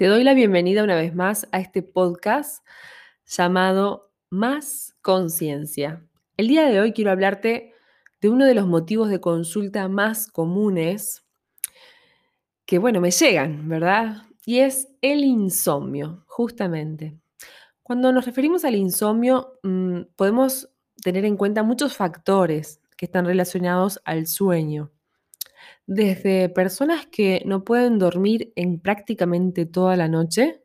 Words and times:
Te 0.00 0.06
doy 0.06 0.24
la 0.24 0.32
bienvenida 0.32 0.82
una 0.82 0.96
vez 0.96 1.14
más 1.14 1.46
a 1.52 1.60
este 1.60 1.82
podcast 1.82 2.66
llamado 3.26 4.14
Más 4.30 4.96
Conciencia. 5.02 6.02
El 6.38 6.48
día 6.48 6.64
de 6.64 6.80
hoy 6.80 6.94
quiero 6.94 7.10
hablarte 7.10 7.74
de 8.22 8.30
uno 8.30 8.46
de 8.46 8.54
los 8.54 8.66
motivos 8.66 9.10
de 9.10 9.20
consulta 9.20 9.88
más 9.88 10.26
comunes 10.26 11.22
que, 12.64 12.78
bueno, 12.78 13.02
me 13.02 13.10
llegan, 13.10 13.68
¿verdad? 13.68 14.22
Y 14.46 14.60
es 14.60 14.88
el 15.02 15.22
insomnio, 15.22 16.24
justamente. 16.26 17.18
Cuando 17.82 18.10
nos 18.10 18.24
referimos 18.24 18.64
al 18.64 18.76
insomnio, 18.76 19.58
mm, 19.62 20.04
podemos 20.16 20.70
tener 21.04 21.26
en 21.26 21.36
cuenta 21.36 21.62
muchos 21.62 21.94
factores 21.94 22.80
que 22.96 23.04
están 23.04 23.26
relacionados 23.26 24.00
al 24.06 24.26
sueño 24.26 24.90
desde 25.90 26.48
personas 26.48 27.06
que 27.06 27.42
no 27.46 27.64
pueden 27.64 27.98
dormir 27.98 28.52
en 28.54 28.78
prácticamente 28.78 29.66
toda 29.66 29.96
la 29.96 30.06
noche, 30.06 30.62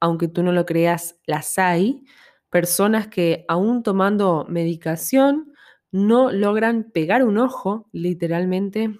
aunque 0.00 0.28
tú 0.28 0.42
no 0.42 0.52
lo 0.52 0.66
creas, 0.66 1.18
las 1.24 1.58
hay, 1.58 2.04
personas 2.50 3.08
que 3.08 3.46
aún 3.48 3.82
tomando 3.82 4.44
medicación 4.50 5.54
no 5.92 6.30
logran 6.30 6.90
pegar 6.92 7.24
un 7.24 7.38
ojo 7.38 7.88
literalmente 7.90 8.90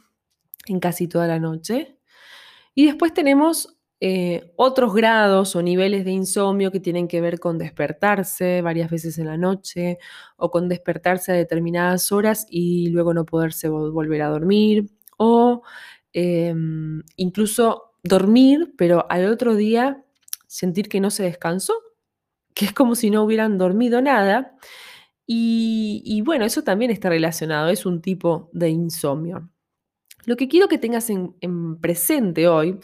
en 0.67 0.81
casi 0.81 1.09
toda 1.09 1.27
la 1.27 1.39
noche. 1.39 1.99
Y 2.75 2.87
después 2.87 3.13
tenemos 3.13 3.77
eh, 4.01 4.55
otros 4.57 4.95
grados 4.95 5.57
o 5.57 5.63
niveles 5.63 6.07
de 6.07 6.13
insomnio 6.13 6.73
que 6.73 6.81
tienen 6.81 7.07
que 7.07 7.21
ver 7.21 7.39
con 7.39 7.59
despertarse 7.59 8.63
varias 8.63 8.91
veces 8.91 9.19
en 9.19 9.27
la 9.27 9.37
noche 9.37 9.99
o 10.39 10.51
con 10.51 10.71
despertarse 10.71 11.33
a 11.33 11.35
determinadas 11.35 12.13
horas 12.13 12.47
y 12.49 12.89
luego 12.89 13.13
no 13.13 13.27
poderse 13.27 13.69
volver 13.69 14.23
a 14.23 14.29
dormir 14.29 14.96
o 15.17 15.63
em, 16.13 17.03
incluso 17.17 17.95
dormir, 18.03 18.75
pero 18.77 19.07
al 19.11 19.27
otro 19.27 19.55
día 19.55 20.05
sentir 20.47 20.89
que 20.89 21.01
no 21.01 21.11
se 21.11 21.25
descansó, 21.25 21.75
que 22.55 22.67
es 22.67 22.73
como 22.73 22.95
si 22.95 23.11
no 23.11 23.23
hubieran 23.25 23.59
dormido 23.59 24.01
nada. 24.01 24.57
Y, 25.29 26.23
bueno, 26.25 26.45
eso 26.45 26.63
también 26.63 26.93
está 26.93 27.09
relacionado, 27.09 27.69
es 27.69 27.85
un 27.85 28.01
tipo 28.01 28.49
de 28.53 28.71
insomnio. 28.71 29.51
Lo 30.25 30.37
que 30.37 30.49
quiero 30.49 30.69
que 30.69 30.79
tengas 30.79 31.11
en, 31.11 31.37
en 31.41 31.81
presente 31.81 32.49
hoy 32.49 32.79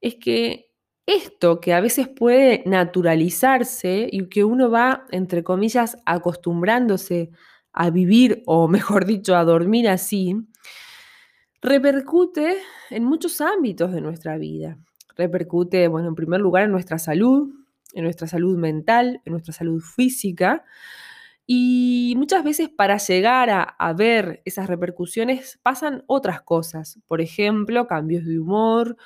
es 0.00 0.14
que 0.16 0.68
esto 1.06 1.60
que 1.60 1.72
a 1.74 1.80
veces 1.80 2.08
puede 2.08 2.62
naturalizarse 2.66 4.08
y 4.12 4.28
que 4.28 4.44
uno 4.44 4.70
va, 4.70 5.06
entre 5.10 5.42
comillas, 5.42 5.96
acostumbrándose 6.04 7.30
a 7.72 7.90
vivir 7.90 8.42
o 8.46 8.68
mejor 8.68 9.06
dicho, 9.06 9.34
a 9.36 9.44
dormir 9.44 9.88
así, 9.88 10.36
repercute 11.60 12.58
en 12.90 13.04
muchos 13.04 13.40
ámbitos 13.40 13.92
de 13.92 14.00
nuestra 14.00 14.38
vida. 14.38 14.78
Repercute, 15.16 15.88
bueno, 15.88 16.08
en 16.08 16.14
primer 16.14 16.40
lugar 16.40 16.64
en 16.64 16.70
nuestra 16.70 16.98
salud, 16.98 17.52
en 17.92 18.04
nuestra 18.04 18.28
salud 18.28 18.56
mental, 18.56 19.20
en 19.24 19.32
nuestra 19.32 19.52
salud 19.52 19.80
física. 19.80 20.64
Y 21.46 22.14
muchas 22.16 22.44
veces 22.44 22.68
para 22.68 22.98
llegar 22.98 23.48
a, 23.50 23.92
ver 23.94 24.42
esas 24.44 24.66
repercusiones 24.66 25.58
pasan 25.62 26.04
otras 26.06 26.42
cosas. 26.42 27.00
Por 27.06 27.20
ejemplo, 27.20 27.86
cambios 27.86 28.26
de 28.26 28.38
humor, 28.38 28.96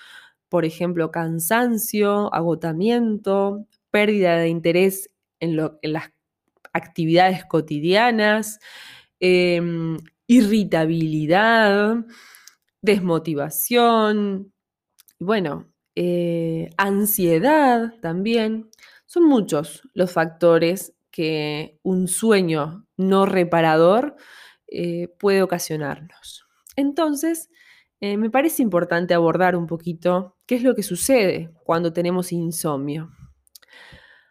por 0.48 0.64
ejemplo, 0.64 1.11
cansancio, 1.12 2.34
agotamiento, 2.34 3.67
pérdida 3.91 4.36
de 4.39 4.48
interés 4.48 5.11
en, 5.39 5.56
las 5.56 6.11
actividades 6.73 7.45
cotidianas, 7.45 8.58
em, 9.20 9.98
irritabilidad, 10.27 12.05
desmotivación, 12.83 14.52
bueno, 15.19 15.72
eh, 15.94 16.70
ansiedad 16.77 17.94
también. 18.00 18.70
Son 19.06 19.24
muchos 19.24 19.83
los 19.95 20.12
factores 20.12 20.95
que 21.11 21.79
un 21.83 22.08
sueño 22.08 22.86
no 22.96 23.27
reparador 23.27 24.17
eh, 24.67 25.08
puede 25.18 25.42
ocasionarnos. 25.42 26.46
Entonces, 26.77 27.51
eh, 28.01 28.17
me 28.17 28.30
parece 28.30 28.62
importante 28.62 29.14
abordar 29.14 29.55
un 29.55 29.67
poquito 29.67 30.36
qué 30.46 30.56
es 30.56 30.62
lo 30.62 30.74
que 30.74 30.83
sucede 30.83 31.52
cuando 31.64 31.92
tenemos 31.92 32.33
insomnio. 32.33 33.11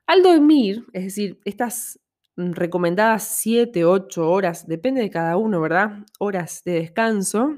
Al 0.08 0.24
dormir, 0.24 0.86
es 0.92 1.06
decir, 1.06 1.40
estas 1.46 2.00
recomendadas 2.36 3.24
7, 3.24 3.86
8 3.86 4.30
horas, 4.30 4.68
depende 4.68 5.02
de 5.02 5.09
cada 5.09 5.38
uno, 5.38 5.62
¿verdad? 5.62 6.06
Horas 6.20 6.64
de 6.66 6.74
descanso, 6.74 7.56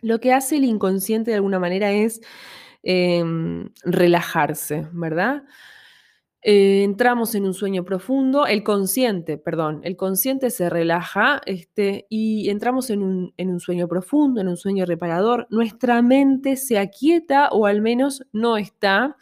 lo 0.00 0.20
que 0.20 0.32
hace 0.32 0.56
el 0.56 0.64
inconsciente 0.64 1.30
de 1.30 1.36
alguna 1.36 1.58
manera 1.58 1.92
es 1.92 2.20
em, 2.82 3.70
relajarse, 3.84 4.88
¿verdad? 4.92 5.44
Eh, 6.48 6.84
entramos 6.84 7.34
en 7.34 7.44
un 7.44 7.54
sueño 7.54 7.84
profundo, 7.84 8.46
el 8.46 8.62
consciente, 8.62 9.36
perdón, 9.36 9.80
el 9.82 9.96
consciente 9.96 10.50
se 10.50 10.70
relaja 10.70 11.40
este, 11.44 12.06
y 12.08 12.50
entramos 12.50 12.88
en 12.90 13.02
un, 13.02 13.60
sueño 13.60 13.88
profundo, 13.88 14.40
en 14.40 14.46
un 14.46 14.56
sueño 14.56 14.86
reparador, 14.86 15.48
nuestra 15.50 16.02
mente 16.02 16.56
se 16.56 16.78
aquieta 16.78 17.48
o 17.48 17.66
al 17.66 17.82
menos 17.82 18.22
no 18.32 18.58
está, 18.58 19.16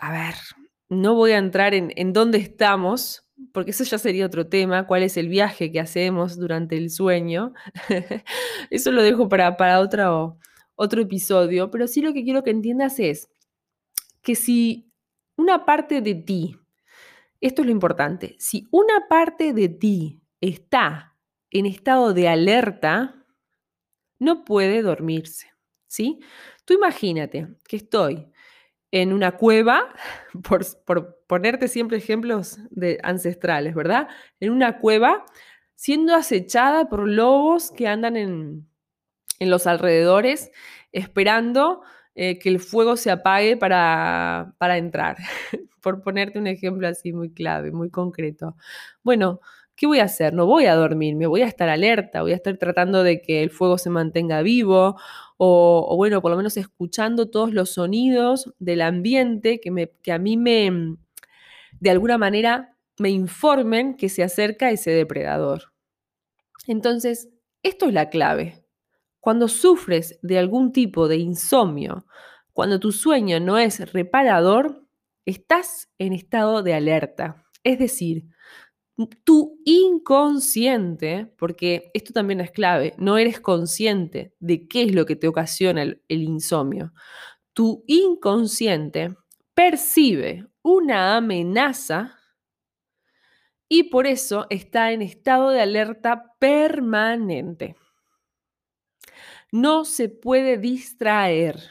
a 0.00 0.10
ver, 0.10 0.34
no 0.88 1.14
voy 1.14 1.30
a 1.30 1.38
entrar 1.38 1.74
en, 1.74 1.92
en 1.94 2.12
dónde 2.12 2.38
estamos, 2.38 3.25
porque 3.52 3.70
eso 3.70 3.84
ya 3.84 3.98
sería 3.98 4.26
otro 4.26 4.48
tema, 4.48 4.86
cuál 4.86 5.02
es 5.02 5.16
el 5.16 5.28
viaje 5.28 5.70
que 5.70 5.80
hacemos 5.80 6.36
durante 6.38 6.76
el 6.76 6.90
sueño. 6.90 7.52
eso 8.70 8.92
lo 8.92 9.02
dejo 9.02 9.28
para, 9.28 9.56
para 9.56 9.80
otro, 9.80 10.38
otro 10.74 11.02
episodio, 11.02 11.70
pero 11.70 11.86
sí 11.86 12.00
lo 12.00 12.12
que 12.12 12.24
quiero 12.24 12.42
que 12.42 12.50
entiendas 12.50 12.98
es 12.98 13.28
que 14.22 14.34
si 14.34 14.92
una 15.36 15.64
parte 15.64 16.00
de 16.00 16.14
ti, 16.14 16.58
esto 17.40 17.62
es 17.62 17.66
lo 17.66 17.72
importante, 17.72 18.36
si 18.38 18.66
una 18.70 19.06
parte 19.08 19.52
de 19.52 19.68
ti 19.68 20.20
está 20.40 21.16
en 21.50 21.66
estado 21.66 22.12
de 22.12 22.28
alerta, 22.28 23.24
no 24.18 24.44
puede 24.44 24.82
dormirse, 24.82 25.52
¿sí? 25.86 26.20
Tú 26.64 26.74
imagínate 26.74 27.48
que 27.68 27.76
estoy 27.76 28.26
en 28.90 29.12
una 29.12 29.36
cueva, 29.36 29.94
por, 30.86 31.15
ponerte 31.26 31.68
siempre 31.68 31.98
ejemplos 31.98 32.58
de 32.70 32.98
ancestrales, 33.02 33.74
¿verdad? 33.74 34.08
En 34.40 34.52
una 34.52 34.78
cueva, 34.78 35.24
siendo 35.74 36.14
acechada 36.14 36.88
por 36.88 37.08
lobos 37.08 37.70
que 37.70 37.88
andan 37.88 38.16
en, 38.16 38.68
los 39.40 39.66
alrededores, 39.66 40.50
esperando 40.92 41.82
eh, 42.14 42.38
que 42.38 42.48
el 42.48 42.58
fuego 42.60 42.96
se 42.96 43.10
apague 43.10 43.56
para, 43.56 44.54
para 44.58 44.78
entrar, 44.78 45.16
por 45.82 46.02
ponerte 46.02 46.38
un 46.38 46.46
ejemplo 46.46 46.88
así 46.88 47.12
muy 47.12 47.32
clave, 47.32 47.70
muy 47.70 47.90
concreto. 47.90 48.56
Bueno, 49.02 49.40
¿qué 49.76 49.86
voy 49.86 50.00
a 50.00 50.04
hacer? 50.04 50.32
No 50.32 50.46
voy 50.46 50.66
a 50.66 50.74
dormir, 50.74 51.16
me 51.16 51.26
voy 51.26 51.42
a 51.42 51.46
estar 51.46 51.68
alerta, 51.68 52.22
voy 52.22 52.32
a 52.32 52.36
estar 52.36 52.56
tratando 52.56 53.02
de 53.02 53.20
que 53.20 53.42
el 53.42 53.50
fuego 53.50 53.78
se 53.78 53.90
mantenga 53.90 54.42
vivo 54.42 54.96
o, 55.36 55.94
bueno, 55.96 56.22
por 56.22 56.30
lo 56.30 56.36
menos 56.38 56.56
escuchando 56.56 57.28
todos 57.30 57.52
los 57.52 57.70
sonidos 57.70 58.54
del 58.58 58.80
ambiente 58.80 59.60
que, 59.60 59.70
me, 59.70 59.90
que 60.02 60.12
a 60.12 60.18
mí 60.18 60.38
me, 60.38 60.96
de 61.80 61.90
alguna 61.90 62.18
manera, 62.18 62.76
me 62.98 63.10
informen 63.10 63.96
que 63.96 64.08
se 64.08 64.22
acerca 64.22 64.70
ese 64.70 64.90
depredador. 64.90 65.72
Entonces, 66.66 67.28
esto 67.62 67.86
es 67.86 67.94
la 67.94 68.08
clave. 68.10 68.64
Cuando 69.20 69.48
sufres 69.48 70.18
de 70.22 70.38
algún 70.38 70.72
tipo 70.72 71.08
de 71.08 71.16
insomnio, 71.16 72.06
cuando 72.52 72.80
tu 72.80 72.92
sueño 72.92 73.40
no 73.40 73.58
es 73.58 73.92
reparador, 73.92 74.86
estás 75.24 75.90
en 75.98 76.12
estado 76.12 76.62
de 76.62 76.74
alerta. 76.74 77.44
Es 77.64 77.78
decir, 77.78 78.28
tu 79.24 79.60
inconsciente, 79.64 81.30
porque 81.38 81.90
esto 81.92 82.12
también 82.12 82.40
es 82.40 82.50
clave, 82.50 82.94
no 82.98 83.18
eres 83.18 83.40
consciente 83.40 84.34
de 84.38 84.66
qué 84.68 84.84
es 84.84 84.94
lo 84.94 85.04
que 85.04 85.16
te 85.16 85.28
ocasiona 85.28 85.82
el, 85.82 86.00
insomnio. 86.08 86.92
Tu 87.52 87.84
inconsciente 87.86 89.14
percibe 89.54 90.46
una 90.66 91.16
amenaza 91.16 92.18
y 93.68 93.84
por 93.84 94.08
eso 94.08 94.48
está 94.50 94.90
en 94.90 95.00
estado 95.00 95.50
de 95.50 95.60
alerta 95.60 96.34
permanente. 96.40 97.76
No 99.52 99.84
se 99.84 100.08
puede 100.08 100.58
distraer. 100.58 101.70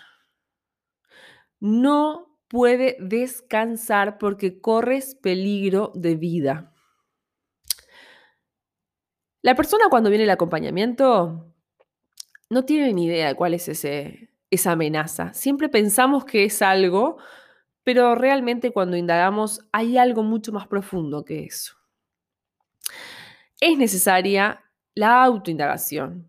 No 1.60 2.40
puede 2.48 2.96
descansar 3.02 4.18
porque 4.18 4.62
corres 4.62 5.16
peligro 5.16 5.92
de 5.94 6.16
vida. 6.16 6.74
La 9.42 9.56
persona 9.56 9.90
cuando 9.90 10.10
viene 10.10 10.24
el 10.24 10.30
acompañamiento 10.30 11.54
no 12.50 12.64
tiene 12.64 12.94
ni 12.94 13.08
idea 13.08 13.28
de 13.28 13.36
cuál 13.36 13.56
es 13.56 13.68
ese, 13.68 14.30
esa 14.50 14.72
amenaza. 14.72 15.34
Siempre 15.34 15.68
pensamos 15.68 16.24
que 16.24 16.46
es 16.46 16.62
algo, 16.62 17.18
pero 17.86 18.16
realmente 18.16 18.72
cuando 18.72 18.98
indagamos 18.98 19.62
hay 19.72 19.98
algo 19.98 20.24
mucho 20.24 20.52
más 20.52 20.68
profundo 20.68 21.24
que 21.24 21.46
eso. 21.46 21.76
Es 23.62 23.78
necesaria 23.78 24.66
la 24.96 25.24
autoindagación. 25.24 26.28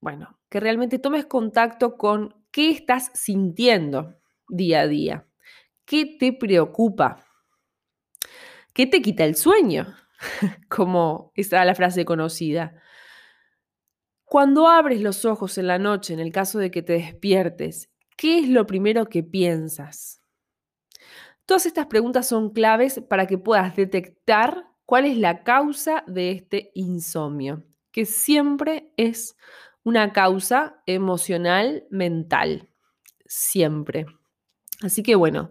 Bueno, 0.00 0.38
que 0.50 0.60
realmente 0.60 0.98
tomes 0.98 1.24
contacto 1.24 1.96
con 1.96 2.36
qué 2.50 2.70
estás 2.70 3.10
sintiendo. 3.14 4.18
día 4.48 4.80
a 4.80 4.86
día? 4.86 5.26
¿Qué 5.86 6.04
te 6.04 6.34
preocupa? 6.34 7.24
¿Qué 8.74 8.86
te 8.86 9.00
quita 9.00 9.24
el 9.24 9.34
sueño? 9.34 9.94
Como 10.68 11.32
está 11.34 11.64
la 11.64 11.74
frase 11.74 12.04
conocida. 12.04 12.74
Cuando 14.26 14.68
abres 14.68 15.00
los 15.00 15.24
ojos 15.24 15.56
en 15.56 15.68
la 15.68 15.78
noche, 15.78 16.12
en 16.12 16.20
el 16.20 16.32
caso 16.32 16.58
de 16.58 16.70
que 16.70 16.82
te 16.82 16.92
despiertes, 16.94 17.90
¿qué 18.14 18.40
es 18.40 18.48
lo 18.50 18.66
primero 18.66 19.06
que 19.06 19.22
piensas? 19.22 20.21
Todas 21.46 21.66
estas 21.66 21.86
preguntas 21.86 22.28
son 22.28 22.50
claves 22.50 23.00
para 23.08 23.26
que 23.26 23.38
puedas 23.38 23.74
detectar 23.76 24.66
cuál 24.86 25.06
es 25.06 25.16
la 25.16 25.42
causa 25.42 26.04
de 26.06 26.30
este 26.30 26.70
insomnio, 26.74 27.64
que 27.90 28.04
siempre 28.04 28.92
es 28.96 29.36
una 29.84 30.12
causa 30.12 30.82
emocional 30.86 31.84
mental, 31.90 32.68
siempre. 33.26 34.06
Así 34.82 35.02
que 35.02 35.14
bueno, 35.14 35.50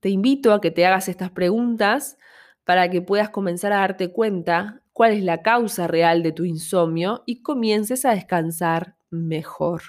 te 0.00 0.08
invito 0.08 0.52
a 0.52 0.60
que 0.60 0.70
te 0.70 0.86
hagas 0.86 1.08
estas 1.08 1.30
preguntas 1.30 2.18
para 2.64 2.90
que 2.90 3.02
puedas 3.02 3.30
comenzar 3.30 3.72
a 3.72 3.78
darte 3.78 4.12
cuenta 4.12 4.82
cuál 4.92 5.12
es 5.12 5.22
la 5.22 5.42
causa 5.42 5.86
real 5.86 6.22
de 6.22 6.32
tu 6.32 6.44
insomnio 6.44 7.22
y 7.26 7.42
comiences 7.42 8.04
a 8.04 8.12
descansar 8.12 8.96
mejor. 9.10 9.82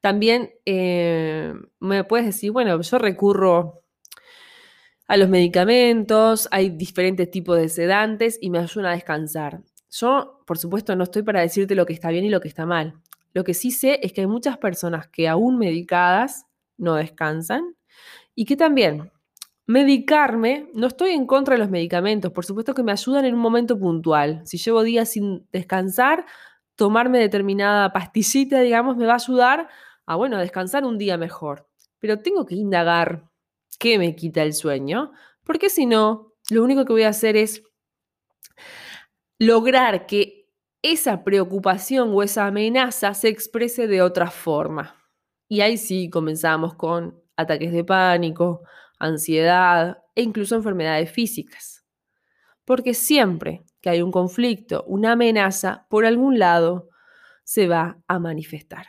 También 0.00 0.52
eh, 0.64 1.54
me 1.80 2.04
puedes 2.04 2.26
decir, 2.26 2.52
bueno, 2.52 2.80
yo 2.80 2.98
recurro 2.98 3.82
a 5.08 5.16
los 5.16 5.30
medicamentos, 5.30 6.48
hay 6.50 6.68
diferentes 6.68 7.30
tipos 7.30 7.58
de 7.58 7.70
sedantes 7.70 8.38
y 8.40 8.50
me 8.50 8.58
ayudan 8.58 8.92
a 8.92 8.94
descansar. 8.94 9.62
Yo, 9.90 10.42
por 10.46 10.58
supuesto, 10.58 10.94
no 10.94 11.04
estoy 11.04 11.22
para 11.22 11.40
decirte 11.40 11.74
lo 11.74 11.86
que 11.86 11.94
está 11.94 12.10
bien 12.10 12.26
y 12.26 12.28
lo 12.28 12.40
que 12.40 12.48
está 12.48 12.66
mal. 12.66 12.94
Lo 13.32 13.42
que 13.42 13.54
sí 13.54 13.70
sé 13.70 14.00
es 14.02 14.12
que 14.12 14.20
hay 14.20 14.26
muchas 14.26 14.58
personas 14.58 15.08
que 15.08 15.26
aún 15.26 15.58
medicadas 15.58 16.44
no 16.76 16.94
descansan 16.94 17.74
y 18.34 18.44
que 18.44 18.56
también 18.56 19.10
medicarme, 19.66 20.68
no 20.74 20.86
estoy 20.86 21.10
en 21.10 21.26
contra 21.26 21.54
de 21.54 21.58
los 21.60 21.70
medicamentos, 21.70 22.30
por 22.32 22.44
supuesto 22.44 22.74
que 22.74 22.82
me 22.82 22.92
ayudan 22.92 23.24
en 23.24 23.34
un 23.34 23.40
momento 23.40 23.78
puntual. 23.78 24.42
Si 24.44 24.58
llevo 24.58 24.82
días 24.82 25.10
sin 25.10 25.46
descansar, 25.52 26.26
tomarme 26.76 27.18
determinada 27.18 27.92
pastillita, 27.92 28.60
digamos, 28.60 28.96
me 28.98 29.06
va 29.06 29.12
a 29.12 29.16
ayudar 29.16 29.68
a, 30.04 30.16
bueno, 30.16 30.36
a 30.36 30.40
descansar 30.40 30.84
un 30.84 30.98
día 30.98 31.16
mejor. 31.16 31.66
Pero 31.98 32.20
tengo 32.20 32.46
que 32.46 32.54
indagar 32.54 33.27
qué 33.78 33.98
me 33.98 34.14
quita 34.14 34.42
el 34.42 34.54
sueño, 34.54 35.12
porque 35.44 35.70
si 35.70 35.86
no, 35.86 36.34
lo 36.50 36.62
único 36.62 36.84
que 36.84 36.92
voy 36.92 37.02
a 37.04 37.08
hacer 37.08 37.36
es 37.36 37.62
lograr 39.38 40.06
que 40.06 40.48
esa 40.82 41.24
preocupación 41.24 42.10
o 42.12 42.22
esa 42.22 42.46
amenaza 42.46 43.14
se 43.14 43.28
exprese 43.28 43.86
de 43.86 44.02
otra 44.02 44.30
forma. 44.30 44.96
Y 45.48 45.60
ahí 45.60 45.76
sí 45.76 46.10
comenzamos 46.10 46.74
con 46.74 47.22
ataques 47.36 47.72
de 47.72 47.84
pánico, 47.84 48.62
ansiedad 48.98 49.98
e 50.14 50.22
incluso 50.22 50.56
enfermedades 50.56 51.10
físicas. 51.10 51.84
Porque 52.64 52.94
siempre 52.94 53.64
que 53.80 53.90
hay 53.90 54.02
un 54.02 54.10
conflicto, 54.10 54.84
una 54.86 55.12
amenaza, 55.12 55.86
por 55.88 56.04
algún 56.04 56.38
lado 56.38 56.90
se 57.44 57.66
va 57.66 57.98
a 58.06 58.18
manifestar. 58.18 58.88